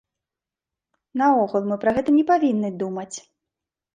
[1.21, 3.17] Наогул, мы пра гэта не павінны думаць.